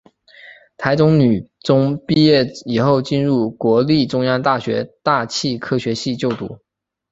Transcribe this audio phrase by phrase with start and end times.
[0.77, 6.57] 台中女中毕业以后进入国立中央大学大气科学系就读。